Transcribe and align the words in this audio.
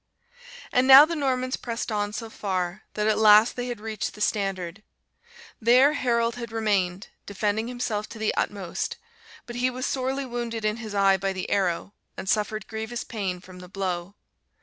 "And 0.71 0.87
now 0.87 1.05
the 1.05 1.15
Normans 1.15 1.57
pressed 1.57 1.91
on 1.91 2.11
so 2.11 2.27
far, 2.31 2.81
that 2.95 3.05
at 3.05 3.19
last 3.19 3.55
they 3.55 3.67
had 3.67 3.79
reached 3.79 4.15
the 4.15 4.19
standard. 4.19 4.81
There 5.61 5.93
Harold 5.93 6.37
had 6.37 6.51
remained, 6.51 7.09
defending 7.27 7.67
himself 7.67 8.09
to 8.09 8.17
the 8.17 8.33
utmost; 8.33 8.97
but 9.45 9.57
he 9.57 9.69
was 9.69 9.85
sorely 9.85 10.25
wounded 10.25 10.65
in 10.65 10.77
his 10.77 10.95
eye 10.95 11.17
by 11.17 11.33
the 11.33 11.51
arrow, 11.51 11.93
and 12.17 12.27
suffered 12.27 12.65
grievous 12.65 13.03
pain 13.03 13.39
from 13.41 13.59
the 13.59 13.69
blow. 13.69 14.15